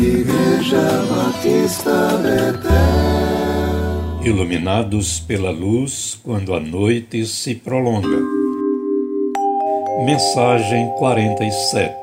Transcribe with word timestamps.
Igreja 0.00 0.80
Batista 1.14 2.16
Betel. 2.22 2.70
Iluminados 4.24 5.20
pela 5.20 5.50
luz 5.50 6.18
quando 6.24 6.54
a 6.54 6.60
noite 6.60 7.26
se 7.26 7.54
prolonga. 7.54 8.18
Mensagem 10.06 10.88
47 10.98 11.94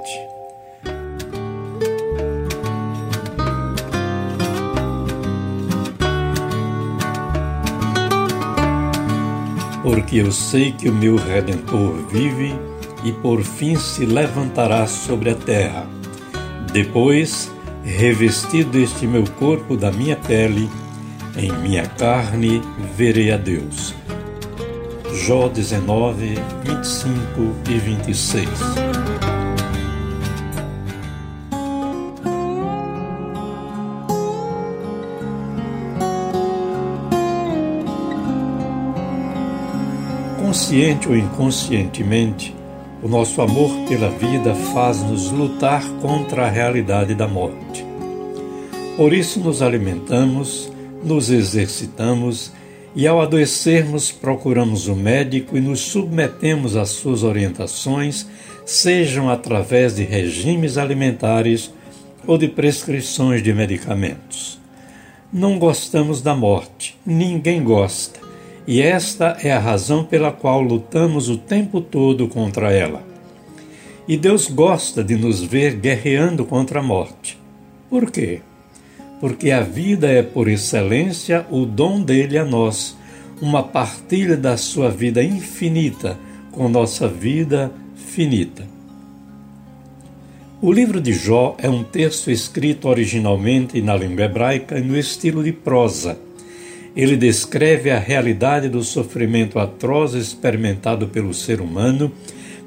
Porque 9.81 10.17
eu 10.17 10.31
sei 10.31 10.71
que 10.71 10.87
o 10.87 10.93
meu 10.93 11.15
Redentor 11.15 11.93
vive 12.11 12.53
e 13.03 13.11
por 13.11 13.41
fim 13.41 13.75
se 13.75 14.05
levantará 14.05 14.85
sobre 14.85 15.31
a 15.31 15.35
terra. 15.35 15.87
Depois, 16.71 17.56
revestido 17.87 18.77
este 18.77 19.07
meu 19.07 19.23
corpo 19.39 19.77
da 19.77 19.89
minha 19.89 20.17
pele, 20.17 20.69
em 21.37 21.51
minha 21.53 21.87
carne 21.87 22.61
verei 22.95 23.31
a 23.31 23.37
Deus. 23.37 23.95
Jó 25.25 25.47
19, 25.47 26.35
25 26.65 27.55
e 27.69 27.77
26. 27.77 28.49
Consciente 40.41 41.07
ou 41.07 41.15
inconscientemente, 41.15 42.56
o 43.01 43.07
nosso 43.07 43.41
amor 43.41 43.69
pela 43.87 44.09
vida 44.09 44.55
faz-nos 44.73 45.31
lutar 45.31 45.83
contra 46.01 46.45
a 46.45 46.49
realidade 46.49 47.13
da 47.13 47.27
morte. 47.27 47.85
Por 48.95 49.13
isso 49.13 49.39
nos 49.39 49.61
alimentamos, 49.61 50.71
nos 51.03 51.29
exercitamos 51.29 52.51
e, 52.95 53.05
ao 53.05 53.21
adoecermos, 53.21 54.11
procuramos 54.11 54.87
o 54.87 54.95
médico 54.95 55.55
e 55.55 55.61
nos 55.61 55.81
submetemos 55.81 56.75
às 56.75 56.89
suas 56.89 57.21
orientações, 57.21 58.27
sejam 58.65 59.29
através 59.29 59.95
de 59.95 60.03
regimes 60.03 60.77
alimentares 60.77 61.71
ou 62.25 62.37
de 62.37 62.47
prescrições 62.47 63.43
de 63.43 63.53
medicamentos. 63.53 64.59
Não 65.31 65.59
gostamos 65.59 66.21
da 66.21 66.35
morte, 66.35 66.97
ninguém 67.05 67.63
gosta, 67.63 68.26
e 68.67 68.81
esta 68.81 69.37
é 69.41 69.51
a 69.51 69.59
razão 69.59 70.03
pela 70.03 70.31
qual 70.31 70.61
lutamos 70.61 71.29
o 71.29 71.37
tempo 71.37 71.79
todo 71.79 72.27
contra 72.27 72.71
ela. 72.71 73.01
E 74.07 74.17
Deus 74.17 74.49
gosta 74.49 75.03
de 75.03 75.15
nos 75.15 75.41
ver 75.41 75.75
guerreando 75.75 76.45
contra 76.45 76.79
a 76.79 76.83
morte. 76.83 77.39
Por 77.89 78.11
quê? 78.11 78.41
porque 79.19 79.51
a 79.51 79.61
vida 79.61 80.07
é 80.07 80.21
por 80.21 80.47
excelência 80.47 81.45
o 81.49 81.65
dom 81.65 82.01
dele 82.01 82.37
a 82.37 82.45
nós, 82.45 82.95
uma 83.41 83.63
partilha 83.63 84.37
da 84.37 84.57
sua 84.57 84.89
vida 84.89 85.23
infinita 85.23 86.17
com 86.51 86.69
nossa 86.69 87.07
vida 87.07 87.71
finita. 87.95 88.65
O 90.59 90.71
livro 90.71 90.99
de 90.99 91.13
Jó 91.13 91.55
é 91.59 91.69
um 91.69 91.83
texto 91.83 92.31
escrito 92.31 92.87
originalmente 92.87 93.79
na 93.79 93.95
língua 93.95 94.25
hebraica 94.25 94.79
no 94.79 94.97
estilo 94.97 95.43
de 95.43 95.51
prosa. 95.51 96.17
Ele 96.97 97.15
descreve 97.15 97.91
a 97.91 97.99
realidade 97.99 98.67
do 98.67 98.83
sofrimento 98.83 99.57
atroz 99.57 100.13
experimentado 100.13 101.07
pelo 101.07 101.33
ser 101.33 101.61
humano, 101.61 102.11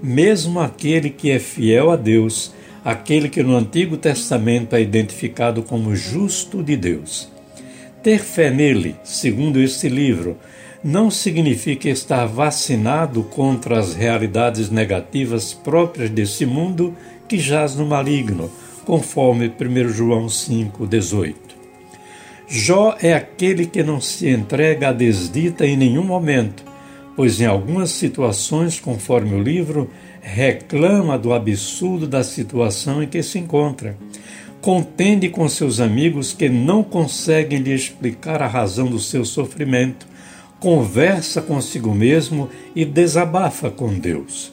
mesmo 0.02 0.60
aquele 0.60 1.10
que 1.10 1.30
é 1.30 1.38
fiel 1.38 1.90
a 1.90 1.96
Deus 1.96 2.54
aquele 2.84 3.28
que 3.28 3.42
no 3.42 3.56
Antigo 3.56 3.96
Testamento 3.96 4.74
é 4.74 4.80
identificado 4.80 5.62
como 5.62 5.94
justo 5.94 6.62
de 6.62 6.76
Deus. 6.76 7.30
Ter 8.02 8.18
fé 8.18 8.50
nele, 8.50 8.96
segundo 9.04 9.60
este 9.60 9.88
livro, 9.88 10.38
não 10.82 11.10
significa 11.10 11.90
estar 11.90 12.24
vacinado 12.24 13.22
contra 13.24 13.78
as 13.78 13.94
realidades 13.94 14.70
negativas 14.70 15.52
próprias 15.52 16.08
desse 16.08 16.46
mundo 16.46 16.96
que 17.28 17.38
jaz 17.38 17.76
no 17.76 17.84
maligno, 17.84 18.50
conforme 18.86 19.48
1 19.48 19.88
João 19.90 20.26
5,18. 20.26 21.49
Jó 22.52 22.96
é 23.00 23.14
aquele 23.14 23.64
que 23.64 23.80
não 23.80 24.00
se 24.00 24.28
entrega 24.28 24.88
à 24.88 24.92
desdita 24.92 25.64
em 25.64 25.76
nenhum 25.76 26.02
momento, 26.02 26.64
pois 27.14 27.40
em 27.40 27.46
algumas 27.46 27.90
situações, 27.90 28.80
conforme 28.80 29.36
o 29.36 29.40
livro, 29.40 29.88
reclama 30.20 31.16
do 31.16 31.32
absurdo 31.32 32.08
da 32.08 32.24
situação 32.24 33.04
em 33.04 33.06
que 33.06 33.22
se 33.22 33.38
encontra. 33.38 33.96
Contende 34.60 35.28
com 35.28 35.48
seus 35.48 35.78
amigos 35.78 36.32
que 36.32 36.48
não 36.48 36.82
conseguem 36.82 37.60
lhe 37.60 37.72
explicar 37.72 38.42
a 38.42 38.48
razão 38.48 38.86
do 38.86 38.98
seu 38.98 39.24
sofrimento, 39.24 40.04
conversa 40.58 41.40
consigo 41.40 41.94
mesmo 41.94 42.48
e 42.74 42.84
desabafa 42.84 43.70
com 43.70 43.94
Deus. 43.94 44.52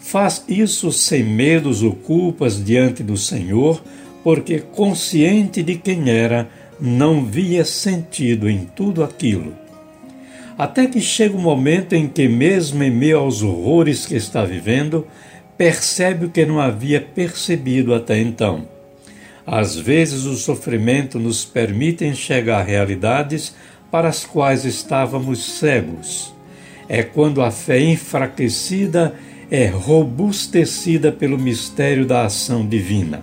Faz 0.00 0.44
isso 0.48 0.90
sem 0.90 1.22
medos 1.22 1.84
ou 1.84 1.92
culpas 1.92 2.62
diante 2.62 3.00
do 3.04 3.16
Senhor, 3.16 3.80
porque 4.24 4.58
consciente 4.58 5.62
de 5.62 5.76
quem 5.76 6.10
era, 6.10 6.50
não 6.80 7.24
via 7.24 7.64
sentido 7.64 8.48
em 8.48 8.64
tudo 8.64 9.02
aquilo 9.04 9.54
até 10.58 10.88
que 10.88 11.00
chega 11.00 11.36
o 11.36 11.38
um 11.38 11.42
momento 11.42 11.92
em 11.92 12.08
que, 12.08 12.26
mesmo 12.26 12.82
em 12.82 12.90
meio 12.90 13.20
aos 13.20 13.42
horrores 13.42 14.04
que 14.04 14.16
está 14.16 14.44
vivendo, 14.44 15.06
percebe 15.56 16.26
o 16.26 16.30
que 16.30 16.44
não 16.44 16.58
havia 16.58 17.00
percebido 17.00 17.94
até 17.94 18.18
então. 18.18 18.66
Às 19.46 19.76
vezes, 19.76 20.24
o 20.24 20.34
sofrimento 20.34 21.16
nos 21.20 21.44
permite 21.44 22.04
enxergar 22.04 22.64
realidades 22.64 23.54
para 23.88 24.08
as 24.08 24.24
quais 24.26 24.64
estávamos 24.64 25.58
cegos. 25.58 26.34
É 26.88 27.04
quando 27.04 27.40
a 27.40 27.52
fé 27.52 27.80
enfraquecida 27.80 29.14
é 29.48 29.68
robustecida 29.68 31.12
pelo 31.12 31.38
mistério 31.38 32.04
da 32.04 32.26
ação 32.26 32.66
divina. 32.66 33.22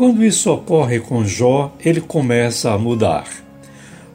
Quando 0.00 0.24
isso 0.24 0.50
ocorre 0.50 0.98
com 0.98 1.26
Jó, 1.26 1.76
ele 1.84 2.00
começa 2.00 2.72
a 2.72 2.78
mudar. 2.78 3.26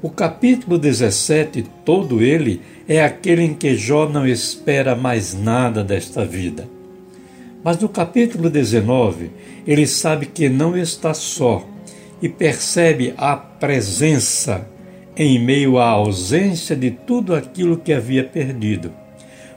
O 0.01 0.09
capítulo 0.09 0.79
17, 0.79 1.63
todo 1.85 2.23
ele, 2.23 2.59
é 2.87 3.03
aquele 3.03 3.43
em 3.43 3.53
que 3.53 3.77
Jó 3.77 4.09
não 4.09 4.25
espera 4.25 4.95
mais 4.95 5.35
nada 5.35 5.83
desta 5.83 6.25
vida. 6.25 6.67
Mas 7.63 7.77
no 7.77 7.87
capítulo 7.87 8.49
19, 8.49 9.29
ele 9.67 9.85
sabe 9.85 10.25
que 10.25 10.49
não 10.49 10.75
está 10.75 11.13
só 11.13 11.63
e 12.19 12.27
percebe 12.27 13.13
a 13.15 13.35
presença 13.37 14.67
em 15.15 15.37
meio 15.37 15.77
à 15.77 15.89
ausência 15.89 16.75
de 16.75 16.89
tudo 16.89 17.35
aquilo 17.35 17.77
que 17.77 17.93
havia 17.93 18.23
perdido. 18.23 18.91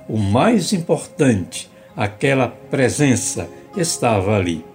O 0.07 0.19
mais 0.19 0.75
importante, 0.75 1.71
aquela 1.97 2.49
presença, 2.49 3.49
estava 3.75 4.37
ali. 4.37 4.68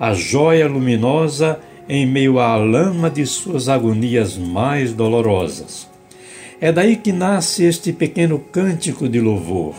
A 0.00 0.14
joia 0.14 0.66
luminosa 0.66 1.60
em 1.86 2.06
meio 2.06 2.38
à 2.38 2.56
lama 2.56 3.10
de 3.10 3.26
suas 3.26 3.68
agonias 3.68 4.34
mais 4.38 4.94
dolorosas. 4.94 5.86
É 6.58 6.72
daí 6.72 6.96
que 6.96 7.12
nasce 7.12 7.64
este 7.64 7.92
pequeno 7.92 8.38
cântico 8.38 9.06
de 9.06 9.20
louvor, 9.20 9.74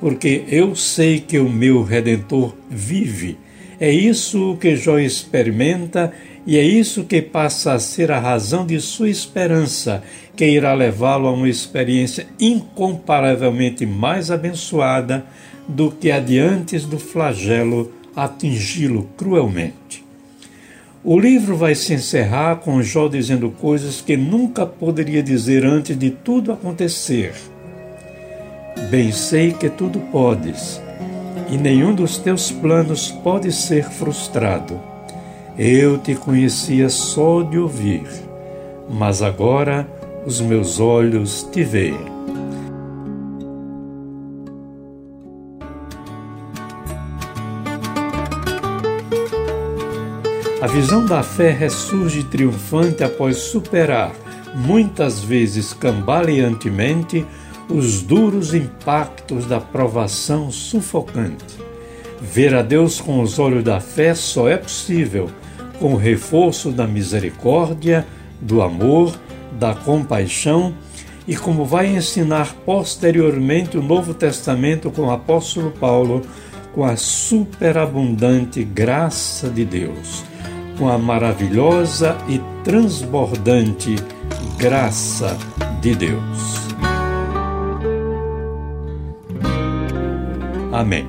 porque 0.00 0.44
eu 0.46 0.76
sei 0.76 1.18
que 1.18 1.40
o 1.40 1.50
meu 1.50 1.82
Redentor 1.82 2.54
vive. 2.70 3.36
É 3.80 3.90
isso 3.90 4.56
que 4.60 4.76
Jó 4.76 4.96
experimenta 4.96 6.12
e 6.46 6.56
é 6.56 6.62
isso 6.62 7.02
que 7.02 7.20
passa 7.20 7.72
a 7.72 7.80
ser 7.80 8.12
a 8.12 8.20
razão 8.20 8.64
de 8.64 8.80
sua 8.80 9.10
esperança, 9.10 10.04
que 10.36 10.46
irá 10.46 10.72
levá-lo 10.72 11.26
a 11.26 11.32
uma 11.32 11.48
experiência 11.48 12.28
incomparavelmente 12.38 13.84
mais 13.84 14.30
abençoada 14.30 15.26
do 15.66 15.90
que 15.90 16.12
a 16.12 16.20
de 16.20 16.38
antes 16.38 16.84
do 16.84 16.96
flagelo 16.96 17.90
atingi-lo 18.16 19.08
cruelmente. 19.16 20.04
O 21.02 21.18
livro 21.18 21.56
vai 21.56 21.74
se 21.74 21.92
encerrar 21.92 22.56
com 22.56 22.82
Jó 22.82 23.08
dizendo 23.08 23.50
coisas 23.50 24.00
que 24.00 24.16
nunca 24.16 24.64
poderia 24.64 25.22
dizer 25.22 25.64
antes 25.64 25.98
de 25.98 26.10
tudo 26.10 26.50
acontecer. 26.50 27.34
Bem 28.90 29.12
sei 29.12 29.52
que 29.52 29.68
tudo 29.68 30.00
podes, 30.10 30.80
e 31.50 31.58
nenhum 31.58 31.94
dos 31.94 32.16
teus 32.16 32.50
planos 32.50 33.10
pode 33.10 33.52
ser 33.52 33.84
frustrado. 33.84 34.80
Eu 35.58 35.98
te 35.98 36.14
conhecia 36.14 36.88
só 36.88 37.42
de 37.42 37.58
ouvir, 37.58 38.06
mas 38.88 39.20
agora 39.20 39.86
os 40.24 40.40
meus 40.40 40.80
olhos 40.80 41.42
te 41.52 41.62
veem. 41.62 42.13
A 50.64 50.66
visão 50.66 51.04
da 51.04 51.22
fé 51.22 51.50
ressurge 51.50 52.24
triunfante 52.24 53.04
após 53.04 53.36
superar, 53.36 54.12
muitas 54.54 55.22
vezes 55.22 55.74
cambaleantemente, 55.74 57.26
os 57.68 58.00
duros 58.00 58.54
impactos 58.54 59.44
da 59.44 59.60
provação 59.60 60.50
sufocante. 60.50 61.44
Ver 62.18 62.54
a 62.54 62.62
Deus 62.62 62.98
com 62.98 63.20
os 63.20 63.38
olhos 63.38 63.62
da 63.62 63.78
fé 63.78 64.14
só 64.14 64.48
é 64.48 64.56
possível 64.56 65.28
com 65.78 65.92
o 65.92 65.98
reforço 65.98 66.72
da 66.72 66.86
misericórdia, 66.86 68.06
do 68.40 68.62
amor, 68.62 69.14
da 69.60 69.74
compaixão 69.74 70.74
e 71.28 71.36
como 71.36 71.66
vai 71.66 71.88
ensinar 71.88 72.54
posteriormente 72.64 73.76
o 73.76 73.82
Novo 73.82 74.14
Testamento 74.14 74.90
com 74.90 75.02
o 75.02 75.10
apóstolo 75.10 75.72
Paulo, 75.72 76.22
com 76.72 76.84
a 76.84 76.96
superabundante 76.96 78.64
graça 78.64 79.50
de 79.50 79.66
Deus 79.66 80.24
com 80.78 80.88
a 80.88 80.98
maravilhosa 80.98 82.16
e 82.28 82.40
transbordante 82.62 83.96
graça 84.58 85.36
de 85.80 85.94
Deus. 85.94 86.54
Amém. 90.72 91.06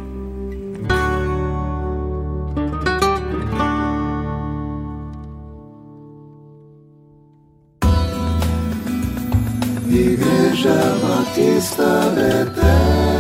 Igreja 9.90 10.74
Batista 11.02 12.12
Betel 12.14 13.15